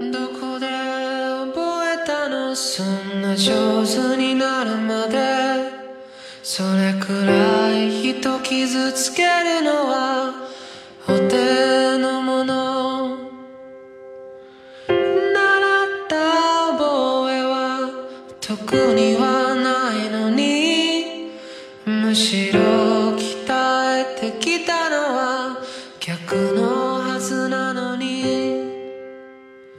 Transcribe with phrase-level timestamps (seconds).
[0.00, 2.54] どこで覚えたの？
[2.54, 5.16] そんな上手になるまで。
[6.42, 10.32] それくらい人傷つけるのは
[11.08, 13.16] お手のもの
[14.86, 14.96] 習っ
[16.08, 16.14] た
[16.72, 17.90] 覚えは
[18.40, 19.05] 特に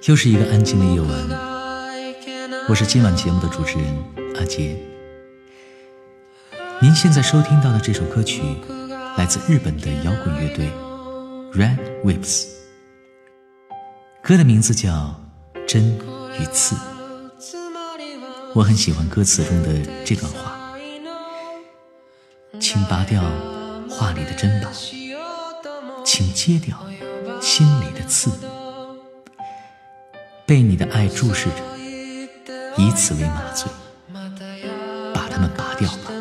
[0.07, 1.09] 又是一个安静的夜晚，
[2.69, 3.85] 我是今晚节目的主持人
[4.37, 4.73] 阿杰。
[6.81, 8.41] 您现在收听到的这首歌曲
[9.17, 10.71] 来自日本的摇滚乐队
[11.51, 12.45] Red Whips，
[14.23, 15.13] 歌的名字叫
[15.65, 15.99] 《针
[16.39, 16.73] 与刺》。
[18.53, 19.73] 我很喜欢歌词中的
[20.05, 20.73] 这段话
[22.61, 23.21] ：“请拔掉
[23.89, 24.71] 画里的针吧，
[26.05, 26.77] 请揭掉
[27.41, 28.31] 心里的刺。”
[30.47, 31.55] 被你的爱注视着，
[32.77, 33.69] 以此为麻醉，
[35.13, 36.13] 把它们拔掉吧。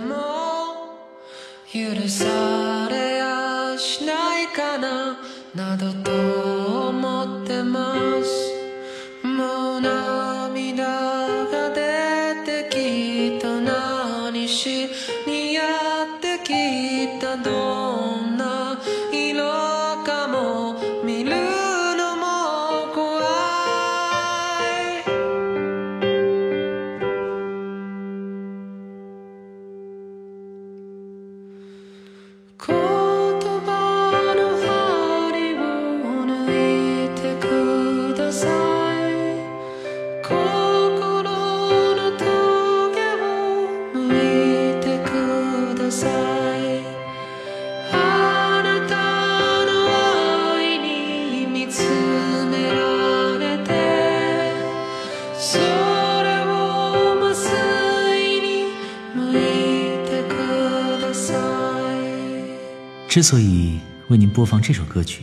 [63.16, 63.78] 之所以
[64.08, 65.22] 为您播放这首歌曲，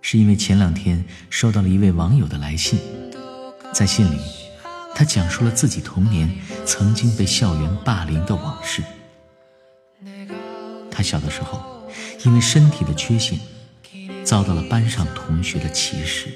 [0.00, 2.78] 是因为前两天收到了一位网友的来信，
[3.72, 4.20] 在信里，
[4.94, 6.32] 他讲述了自己童年
[6.64, 8.80] 曾经被校园霸凌的往事。
[10.88, 11.60] 他小的时候，
[12.24, 13.40] 因为身体的缺陷，
[14.22, 16.28] 遭到了班上同学的歧视。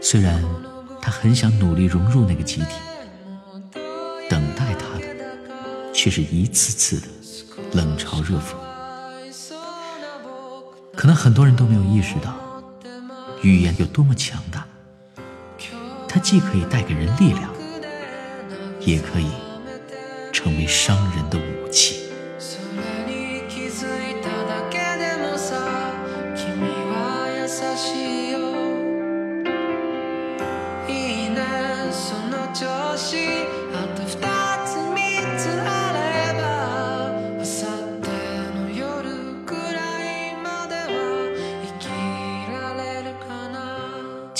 [0.00, 0.44] 虽然
[1.00, 3.78] 他很想努力融入那个集体，
[4.28, 5.06] 等待他的
[5.94, 7.06] 却是一次次的
[7.74, 8.67] 冷嘲热讽。
[10.98, 12.34] 可能很多人都没有意识到，
[13.40, 14.66] 语言有多么强大。
[16.08, 17.48] 它既可以带给人力量，
[18.80, 19.30] 也可以
[20.32, 22.07] 成为伤人的武器。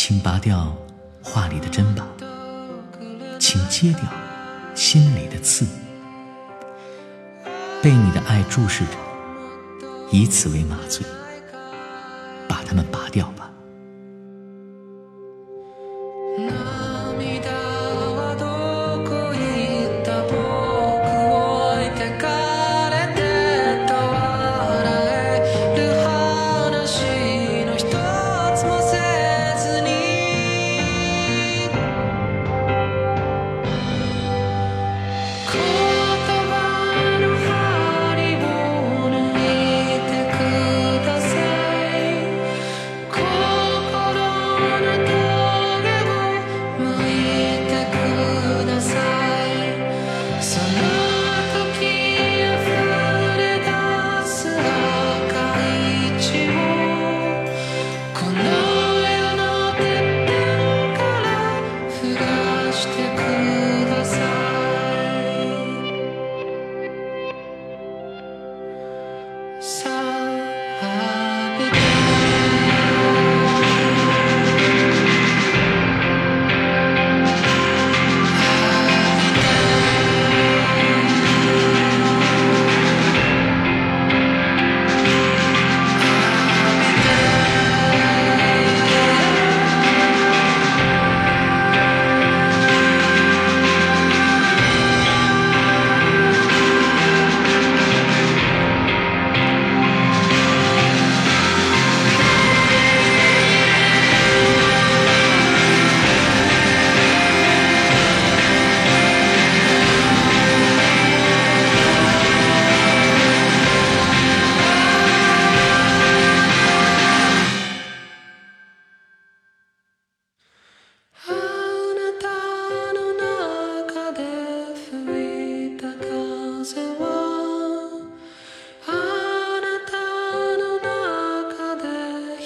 [0.09, 0.75] 请拔掉
[1.23, 2.03] 画里的针吧，
[3.39, 4.01] 请揭掉
[4.75, 5.67] 心里的刺。
[7.83, 8.93] 被你的爱注视着，
[10.11, 11.05] 以此为麻醉，
[12.49, 13.48] 把它们拔掉吧。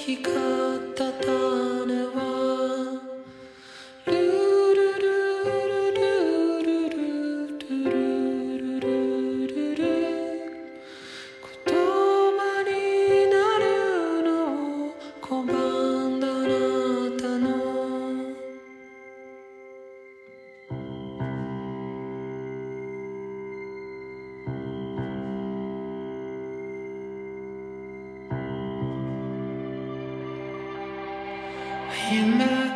[0.05, 0.52] He comes.
[32.11, 32.72] in my